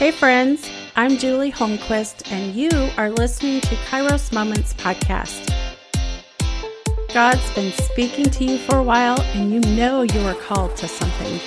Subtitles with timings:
[0.00, 0.66] Hey, friends,
[0.96, 5.52] I'm Julie Holmquist, and you are listening to Kairos Moments Podcast.
[7.12, 10.88] God's been speaking to you for a while, and you know you are called to
[10.88, 11.38] something.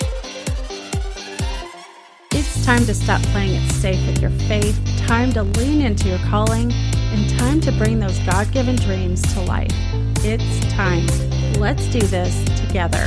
[2.31, 6.19] It's time to stop playing it safe with your faith, time to lean into your
[6.19, 9.73] calling, and time to bring those God given dreams to life.
[10.17, 11.07] It's time.
[11.53, 13.03] Let's do this together.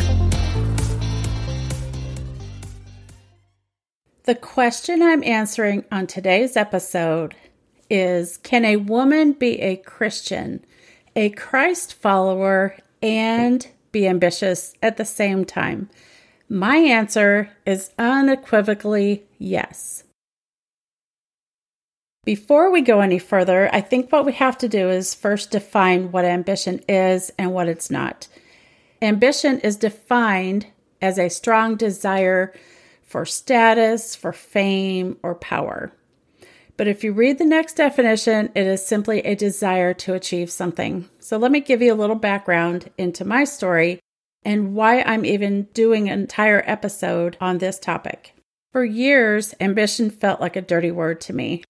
[4.27, 7.37] The question I'm answering on today's episode
[7.89, 10.65] is Can a woman be a Christian,
[11.15, 15.91] a Christ follower, and be ambitious at the same time?
[16.49, 20.03] My answer is unequivocally yes.
[22.25, 26.11] Before we go any further, I think what we have to do is first define
[26.11, 28.27] what ambition is and what it's not.
[29.01, 30.67] Ambition is defined
[31.01, 32.53] as a strong desire
[33.07, 35.93] for status, for fame, or power.
[36.77, 41.09] But if you read the next definition, it is simply a desire to achieve something.
[41.19, 44.01] So let me give you a little background into my story
[44.45, 48.35] and why I'm even doing an entire episode on this topic.
[48.73, 51.65] For years, ambition felt like a dirty word to me.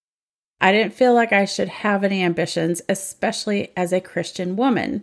[0.61, 5.03] I didn't feel like I should have any ambitions, especially as a Christian woman.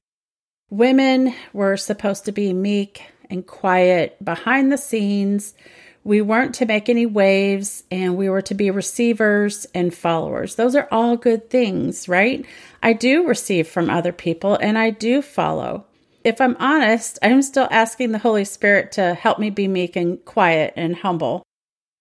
[0.70, 5.54] Women were supposed to be meek and quiet behind the scenes,
[6.04, 10.56] we weren't to make any waves and we were to be receivers and followers.
[10.56, 12.46] Those are all good things, right?
[12.82, 15.86] I do receive from other people and I do follow.
[16.24, 20.24] If I'm honest, I'm still asking the Holy Spirit to help me be meek and
[20.26, 21.44] quiet and humble.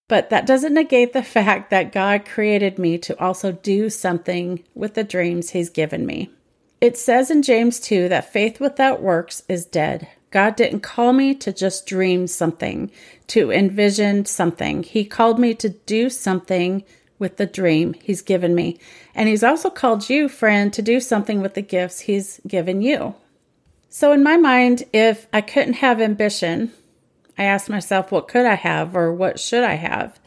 [0.08, 4.94] But that doesn't negate the fact that God created me to also do something with
[4.94, 6.30] the dreams He's given me.
[6.80, 10.08] It says in James 2 that faith without works is dead.
[10.32, 12.90] God didn't call me to just dream something,
[13.28, 14.82] to envision something.
[14.82, 16.84] He called me to do something
[17.18, 18.80] with the dream He's given me.
[19.14, 23.14] And He's also called you, friend, to do something with the gifts He's given you.
[23.90, 26.72] So, in my mind, if I couldn't have ambition,
[27.36, 30.18] I asked myself, what could I have or what should I have?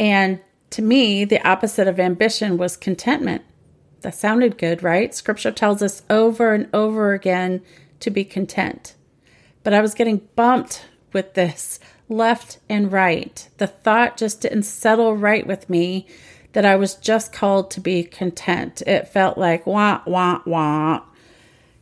[0.00, 0.40] And
[0.70, 3.42] to me, the opposite of ambition was contentment.
[4.00, 5.14] That sounded good, right?
[5.14, 7.60] Scripture tells us over and over again
[8.00, 8.94] to be content.
[9.62, 11.78] But I was getting bumped with this
[12.08, 13.48] left and right.
[13.58, 16.06] The thought just didn't settle right with me
[16.52, 18.82] that I was just called to be content.
[18.86, 21.02] It felt like wah, wah, wah.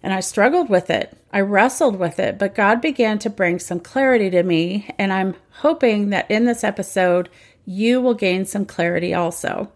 [0.03, 1.17] And I struggled with it.
[1.33, 4.89] I wrestled with it, but God began to bring some clarity to me.
[4.99, 7.29] And I'm hoping that in this episode,
[7.67, 9.71] you will gain some clarity also.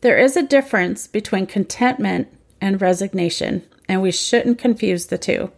[0.00, 2.28] There is a difference between contentment
[2.60, 5.50] and resignation, and we shouldn't confuse the two.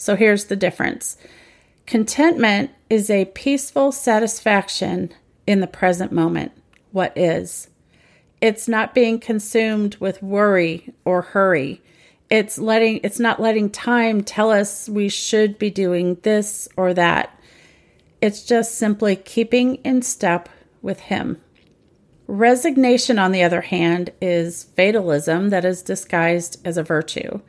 [0.00, 1.18] So here's the difference
[1.84, 5.12] contentment is a peaceful satisfaction
[5.46, 6.52] in the present moment,
[6.90, 7.68] what is.
[8.40, 11.82] It's not being consumed with worry or hurry.
[12.30, 17.38] It's letting it's not letting time tell us we should be doing this or that.
[18.22, 20.48] It's just simply keeping in step
[20.80, 21.42] with him.
[22.26, 27.40] Resignation, on the other hand, is fatalism that is disguised as a virtue.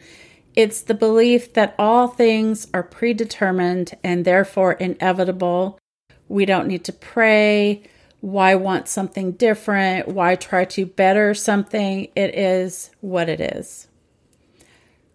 [0.55, 5.79] It's the belief that all things are predetermined and therefore inevitable.
[6.27, 7.83] We don't need to pray.
[8.19, 10.07] Why want something different?
[10.07, 12.09] Why try to better something?
[12.15, 13.87] It is what it is.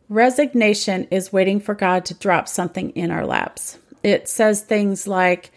[0.09, 3.79] Resignation is waiting for God to drop something in our laps.
[4.03, 5.51] It says things like,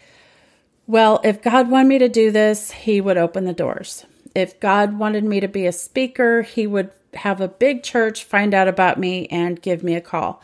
[0.86, 4.04] Well, if God wanted me to do this, He would open the doors.
[4.34, 8.54] If God wanted me to be a speaker, He would have a big church find
[8.54, 10.42] out about me and give me a call.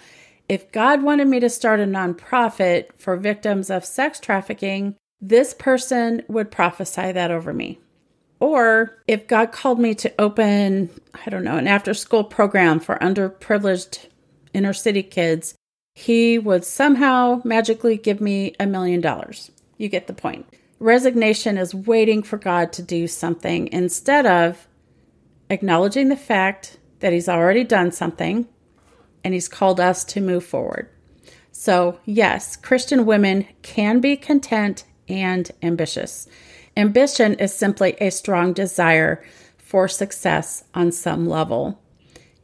[0.49, 6.22] If God wanted me to start a nonprofit for victims of sex trafficking, this person
[6.28, 7.78] would prophesy that over me.
[8.38, 12.97] Or if God called me to open, I don't know, an after school program for
[12.98, 14.06] underprivileged
[14.53, 15.54] inner city kids,
[15.94, 19.50] he would somehow magically give me a million dollars.
[19.78, 20.47] You get the point.
[20.78, 24.66] Resignation is waiting for God to do something instead of
[25.51, 28.48] acknowledging the fact that He's already done something
[29.25, 30.89] and He's called us to move forward.
[31.53, 36.28] So, yes, Christian women can be content and ambitious.
[36.77, 39.25] Ambition is simply a strong desire
[39.57, 41.81] for success on some level.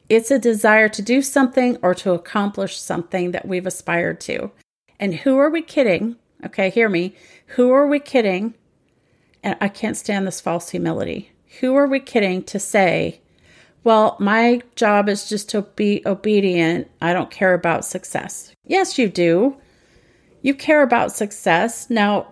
[0.08, 4.50] It's a desire to do something or to accomplish something that we've aspired to.
[4.98, 6.16] And who are we kidding?
[6.44, 7.14] Okay, hear me.
[7.48, 8.54] Who are we kidding?
[9.42, 11.31] And I can't stand this false humility.
[11.60, 13.20] Who are we kidding to say,
[13.84, 16.88] well, my job is just to be obedient.
[17.00, 18.52] I don't care about success.
[18.64, 19.56] Yes, you do.
[20.40, 21.90] You care about success.
[21.90, 22.28] Now,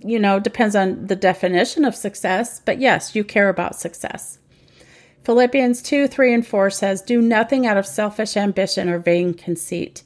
[0.00, 4.38] you know, depends on the definition of success, but yes, you care about success.
[5.24, 10.02] Philippians 2 3 and 4 says, Do nothing out of selfish ambition or vain conceit.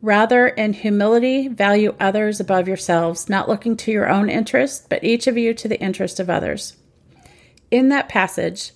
[0.00, 5.26] Rather, in humility, value others above yourselves, not looking to your own interest, but each
[5.26, 6.76] of you to the interest of others.
[7.70, 8.72] In that passage,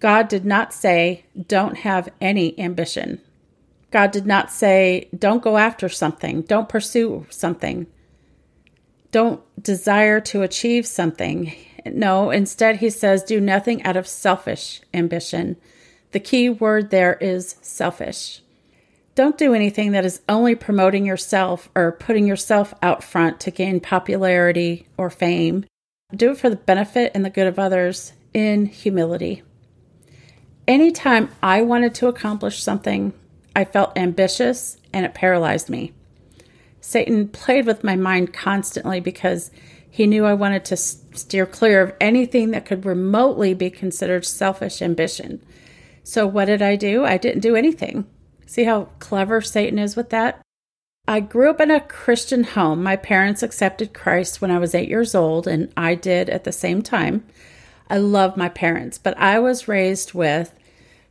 [0.00, 3.20] God did not say, Don't have any ambition.
[3.90, 7.86] God did not say, Don't go after something, don't pursue something,
[9.14, 11.54] don't desire to achieve something.
[11.86, 15.56] No, instead, he says, do nothing out of selfish ambition.
[16.10, 18.42] The key word there is selfish.
[19.14, 23.78] Don't do anything that is only promoting yourself or putting yourself out front to gain
[23.78, 25.66] popularity or fame.
[26.12, 29.42] Do it for the benefit and the good of others in humility.
[30.66, 33.12] Anytime I wanted to accomplish something,
[33.56, 35.92] I felt ambitious and it paralyzed me.
[36.80, 39.50] Satan played with my mind constantly because
[39.90, 44.82] he knew I wanted to steer clear of anything that could remotely be considered selfish
[44.82, 45.40] ambition.
[46.02, 47.04] So, what did I do?
[47.04, 48.06] I didn't do anything.
[48.44, 50.42] See how clever Satan is with that?
[51.06, 52.82] I grew up in a Christian home.
[52.82, 56.52] My parents accepted Christ when I was eight years old, and I did at the
[56.52, 57.24] same time.
[57.88, 60.54] I love my parents, but I was raised with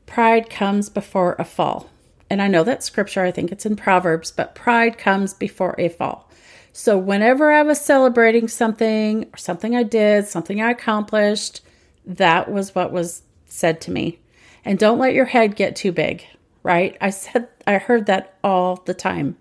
[0.05, 1.89] pride comes before a fall.
[2.29, 5.89] And I know that scripture, I think it's in Proverbs, but pride comes before a
[5.89, 6.29] fall.
[6.71, 11.61] So whenever I was celebrating something or something I did, something I accomplished,
[12.05, 14.19] that was what was said to me.
[14.65, 16.25] And don't let your head get too big,
[16.63, 16.97] right?
[16.99, 19.37] I said I heard that all the time.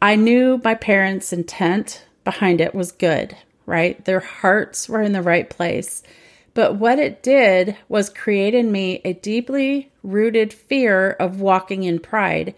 [0.00, 3.36] I knew my parents' intent behind it was good,
[3.66, 4.02] right?
[4.04, 6.04] Their hearts were in the right place.
[6.58, 12.00] But what it did was create in me a deeply rooted fear of walking in
[12.00, 12.52] pride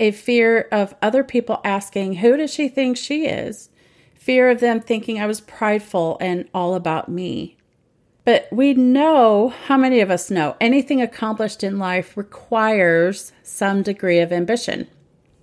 [0.00, 3.70] a fear of other people asking, Who does she think she is?
[4.16, 7.56] Fear of them thinking I was prideful and all about me.
[8.24, 14.18] But we know, how many of us know, anything accomplished in life requires some degree
[14.18, 14.88] of ambition.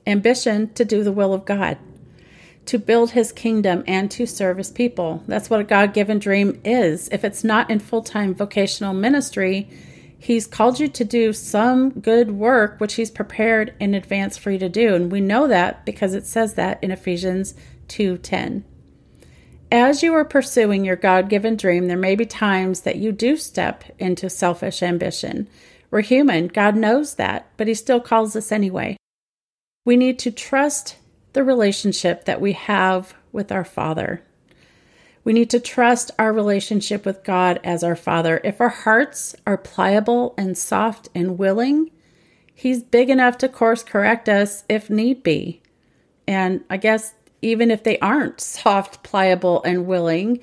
[0.06, 1.78] Ambition to do the will of God,
[2.66, 5.24] to build his kingdom, and to serve his people.
[5.28, 7.10] That's what a God given dream is.
[7.10, 9.70] If it's not in full time vocational ministry,
[10.22, 14.60] He's called you to do some good work, which He's prepared in advance for you
[14.60, 14.94] to do.
[14.94, 17.56] And we know that because it says that in Ephesians
[17.88, 18.64] 2:10.
[19.72, 23.36] As you are pursuing your God given dream, there may be times that you do
[23.36, 25.48] step into selfish ambition.
[25.90, 28.98] We're human, God knows that, but He still calls us anyway.
[29.86, 30.98] We need to trust
[31.34, 34.24] the relationship that we have with our Father.
[35.24, 38.42] We need to trust our relationship with God as our Father.
[38.44, 41.92] If our hearts are pliable and soft and willing,
[42.54, 45.62] He's big enough to course correct us if need be.
[46.28, 50.40] And I guess even if they aren't soft, pliable, and willing,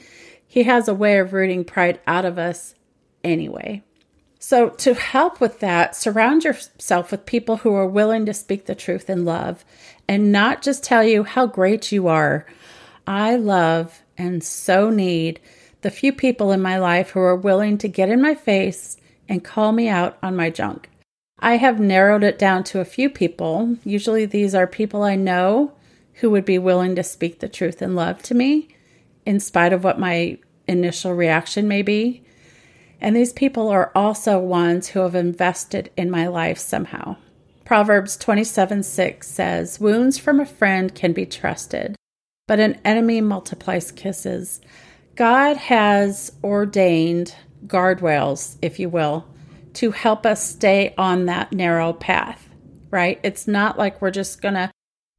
[0.46, 2.74] He has a way of rooting pride out of us
[3.22, 3.82] anyway.
[4.48, 8.74] So, to help with that, surround yourself with people who are willing to speak the
[8.74, 9.62] truth in love
[10.08, 12.46] and not just tell you how great you are.
[13.06, 15.38] I love and so need
[15.82, 18.96] the few people in my life who are willing to get in my face
[19.28, 20.88] and call me out on my junk.
[21.38, 23.76] I have narrowed it down to a few people.
[23.84, 25.72] Usually, these are people I know
[26.14, 28.68] who would be willing to speak the truth in love to me,
[29.26, 32.24] in spite of what my initial reaction may be.
[33.00, 37.16] And these people are also ones who have invested in my life somehow.
[37.64, 41.96] Proverbs 27 6 says, Wounds from a friend can be trusted,
[42.46, 44.60] but an enemy multiplies kisses.
[45.14, 47.34] God has ordained
[47.66, 49.26] guardrails, if you will,
[49.74, 52.48] to help us stay on that narrow path,
[52.90, 53.20] right?
[53.22, 54.70] It's not like we're just going to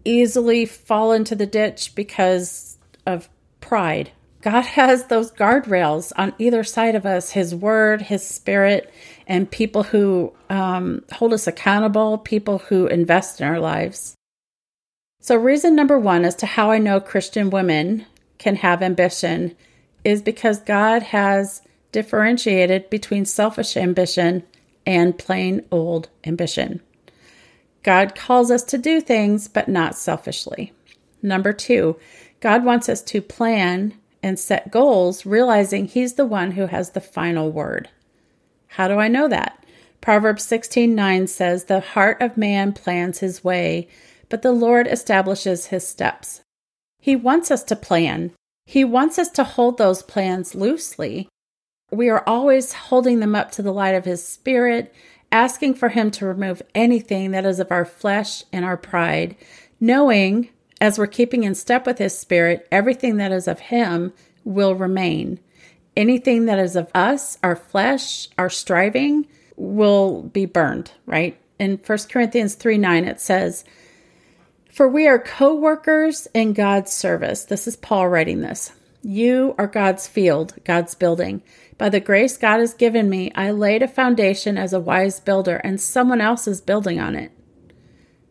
[0.04, 3.30] easily fall into the ditch because of
[3.62, 4.12] pride.
[4.42, 8.92] God has those guardrails on either side of us His Word, His Spirit,
[9.28, 14.16] and people who um, hold us accountable, people who invest in our lives.
[15.22, 18.06] So, reason number one as to how I know Christian women
[18.38, 19.56] can have ambition
[20.06, 24.44] is because God has differentiated between selfish ambition
[24.86, 26.82] and plain old ambition.
[27.84, 30.72] God calls us to do things, but not selfishly.
[31.22, 31.98] Number two,
[32.40, 37.02] God wants us to plan and set goals, realizing He's the one who has the
[37.02, 37.90] final word.
[38.68, 39.64] How do I know that?
[40.02, 43.88] Proverbs 16 9 says, The heart of man plans his way,
[44.30, 46.42] but the Lord establishes his steps.
[47.00, 48.32] He wants us to plan.
[48.66, 51.28] He wants us to hold those plans loosely.
[51.92, 54.94] We are always holding them up to the light of His Spirit,
[55.32, 59.36] asking for Him to remove anything that is of our flesh and our pride,
[59.80, 60.50] knowing
[60.82, 65.40] as we're keeping in step with His Spirit, everything that is of Him will remain.
[65.96, 71.38] Anything that is of us, our flesh, our striving, will be burned, right?
[71.60, 73.66] In 1 Corinthians 3 9, it says,
[74.72, 77.44] For we are co workers in God's service.
[77.44, 78.72] This is Paul writing this.
[79.02, 81.42] You are God's field, God's building.
[81.78, 85.58] By the grace God has given me, I laid a foundation as a wise builder,
[85.58, 87.32] and someone else is building on it.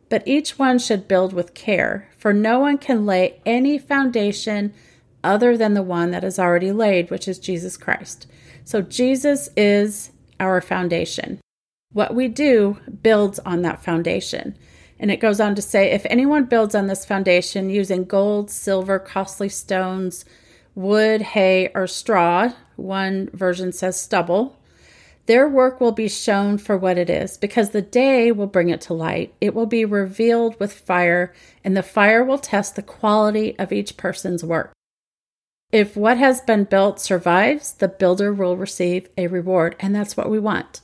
[0.09, 4.73] But each one should build with care, for no one can lay any foundation
[5.23, 8.27] other than the one that is already laid, which is Jesus Christ.
[8.65, 11.41] So Jesus is our foundation.
[11.93, 14.57] What we do builds on that foundation.
[15.01, 18.99] And it goes on to say if anyone builds on this foundation using gold, silver,
[18.99, 20.25] costly stones,
[20.75, 24.58] wood, hay, or straw, one version says stubble,
[25.29, 28.81] their work will be shown for what it is, because the day will bring it
[28.81, 29.35] to light.
[29.43, 33.99] It will be revealed with fire, and the fire will test the quality of each
[33.99, 34.73] person's work.
[35.71, 40.31] If what has been built survives, the builder will receive a reward, and that's what
[40.31, 40.81] we want.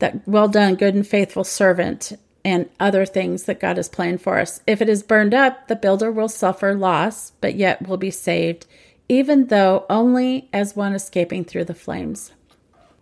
[0.00, 2.12] That well done, good and faithful servant,
[2.44, 4.62] and other things that God has planned for us.
[4.66, 8.66] If it is burned up, the builder will suffer loss, but yet will be saved,
[9.08, 12.32] even though only as one escaping through the flames.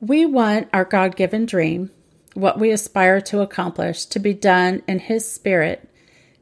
[0.02, 1.90] We want our God given dream,
[2.34, 5.88] what we aspire to accomplish, to be done in His Spirit,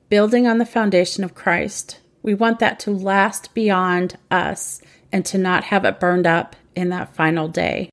[0.08, 4.80] building on the foundation of Christ we want that to last beyond us
[5.12, 7.90] and to not have it burned up in that final day.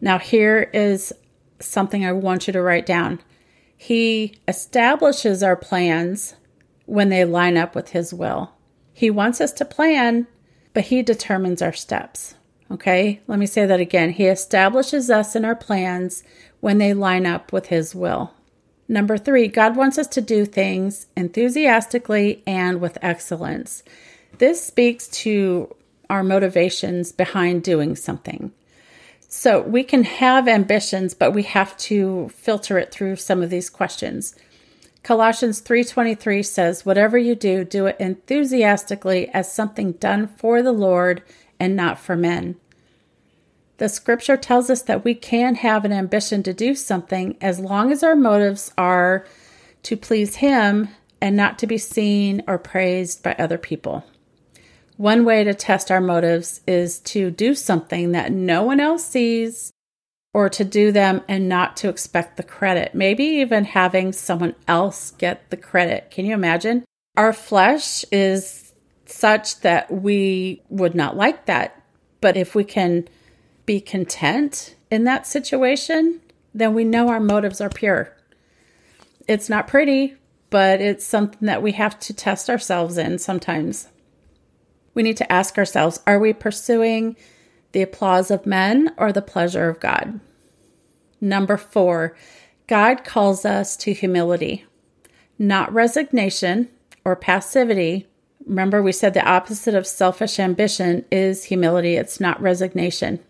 [0.00, 1.12] Now, here is
[1.60, 3.20] something I want you to write down.
[3.76, 6.34] He establishes our plans
[6.86, 8.52] when they line up with His will.
[8.92, 10.26] He wants us to plan,
[10.74, 12.34] but He determines our steps.
[12.72, 14.10] Okay, let me say that again.
[14.10, 16.24] He establishes us in our plans
[16.60, 18.32] when they line up with His will.
[18.88, 23.82] Number three, God wants us to do things enthusiastically and with excellence.
[24.38, 25.74] This speaks to
[26.08, 28.52] our motivations behind doing something.
[29.28, 33.68] So we can have ambitions, but we have to filter it through some of these
[33.68, 34.34] questions.
[35.02, 41.22] Colossians 3:23 says, "Whatever you do, do it enthusiastically as something done for the Lord
[41.62, 42.56] and not for men."
[43.78, 47.90] The scripture tells us that we can have an ambition to do something as long
[47.90, 49.24] as our motives are
[49.84, 50.88] to please Him
[51.20, 54.04] and not to be seen or praised by other people.
[54.96, 59.72] One way to test our motives is to do something that no one else sees
[60.34, 62.94] or to do them and not to expect the credit.
[62.94, 66.10] Maybe even having someone else get the credit.
[66.10, 66.84] Can you imagine?
[67.16, 68.61] Our flesh is
[69.12, 71.80] such that we would not like that.
[72.20, 73.08] But if we can
[73.66, 76.20] be content in that situation,
[76.54, 78.16] then we know our motives are pure.
[79.28, 80.16] It's not pretty,
[80.50, 83.88] but it's something that we have to test ourselves in sometimes.
[84.94, 87.16] We need to ask ourselves are we pursuing
[87.72, 90.20] the applause of men or the pleasure of God?
[91.20, 92.16] Number four,
[92.66, 94.66] God calls us to humility,
[95.38, 96.68] not resignation
[97.04, 98.06] or passivity.
[98.46, 103.20] Remember, we said the opposite of selfish ambition is humility, it's not resignation.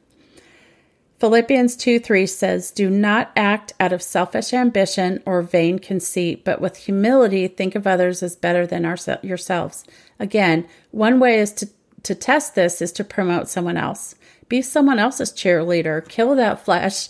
[1.23, 6.61] Philippians 2 3 says, Do not act out of selfish ambition or vain conceit, but
[6.61, 9.85] with humility think of others as better than our, yourselves.
[10.19, 11.69] Again, one way is to,
[12.02, 14.16] to test this is to promote someone else.
[14.49, 16.07] Be someone else's cheerleader.
[16.09, 17.09] Kill that flesh,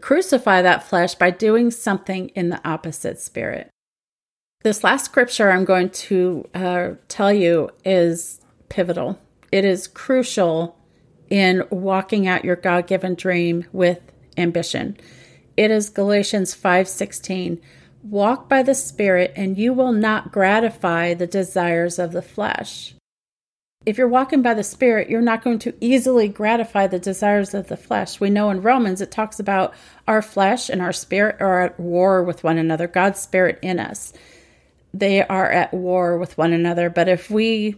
[0.00, 3.70] crucify that flesh by doing something in the opposite spirit.
[4.62, 9.18] This last scripture I'm going to uh, tell you is pivotal.
[9.50, 10.76] It is crucial
[11.30, 14.00] in walking out your God-given dream with
[14.36, 14.98] ambition.
[15.56, 17.58] It is Galatians 5:16.
[18.02, 22.94] Walk by the Spirit and you will not gratify the desires of the flesh.
[23.86, 27.68] If you're walking by the Spirit, you're not going to easily gratify the desires of
[27.68, 28.20] the flesh.
[28.20, 29.72] We know in Romans it talks about
[30.06, 34.12] our flesh and our spirit are at war with one another, God's Spirit in us.
[34.92, 36.90] They are at war with one another.
[36.90, 37.76] But if we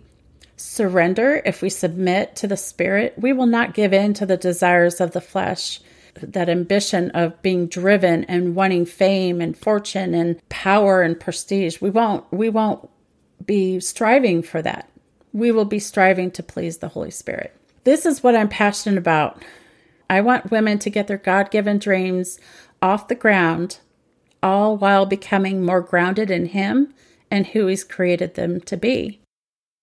[0.57, 5.01] surrender, if we submit to the Spirit, we will not give in to the desires
[5.01, 5.81] of the flesh.
[6.15, 11.81] That ambition of being driven and wanting fame and fortune and power and prestige.
[11.81, 12.89] We won't we won't
[13.45, 14.91] be striving for that.
[15.33, 17.57] We will be striving to please the Holy Spirit.
[17.85, 19.43] This is what I'm passionate about.
[20.11, 22.39] I want women to get their God given dreams
[22.83, 23.79] off the ground,
[24.43, 26.93] all while becoming more grounded in Him
[27.31, 29.21] and who He's created them to be.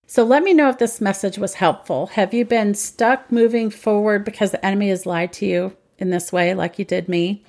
[0.06, 2.08] So let me know if this message was helpful.
[2.08, 6.32] Have you been stuck moving forward because the enemy has lied to you in this
[6.32, 7.44] way, like you did me?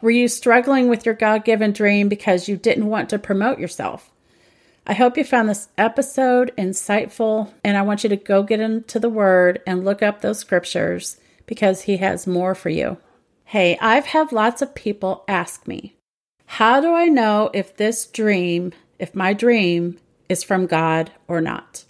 [0.00, 4.10] Were you struggling with your God given dream because you didn't want to promote yourself?
[4.84, 8.98] I hope you found this episode insightful, and I want you to go get into
[8.98, 12.96] the Word and look up those scriptures because He has more for you.
[13.44, 15.94] Hey, I've had lots of people ask me,
[16.56, 21.86] How do I know if this dream, if my dream is from God or not?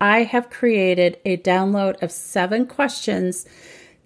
[0.00, 3.44] I have created a download of seven questions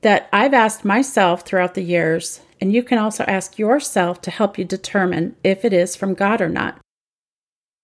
[0.01, 4.59] that I've asked myself throughout the years, and you can also ask yourself to help
[4.59, 6.81] you determine if it is from God or not.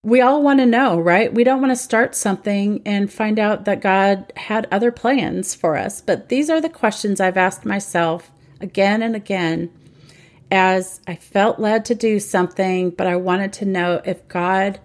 [0.02, 1.32] We all want to know, right?
[1.32, 5.76] We don't want to start something and find out that God had other plans for
[5.76, 6.00] us.
[6.00, 9.70] But these are the questions I've asked myself again and again
[10.50, 14.80] as I felt led to do something, but I wanted to know if God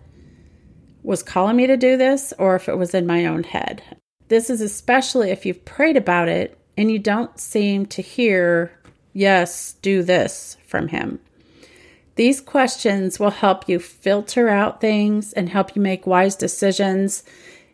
[1.03, 3.83] was calling me to do this or if it was in my own head.
[4.29, 8.71] This is especially if you've prayed about it and you don't seem to hear,
[9.13, 11.19] yes, do this from Him.
[12.15, 17.23] These questions will help you filter out things and help you make wise decisions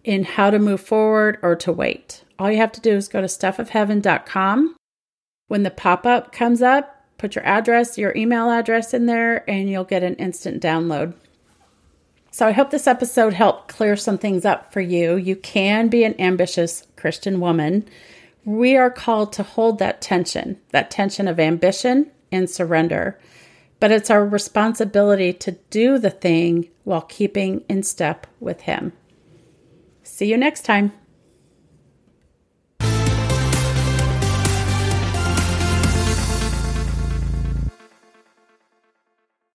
[0.03, 2.23] in how to move forward or to wait.
[2.37, 4.75] All you have to do is go to stuffofheaven.com.
[5.47, 9.69] When the pop up comes up, put your address, your email address in there, and
[9.69, 11.13] you'll get an instant download.
[12.31, 15.15] So I hope this episode helped clear some things up for you.
[15.15, 17.85] You can be an ambitious Christian woman.
[18.45, 23.19] We are called to hold that tension, that tension of ambition and surrender.
[23.79, 28.93] But it's our responsibility to do the thing while keeping in step with Him.
[30.03, 30.98] See you next time.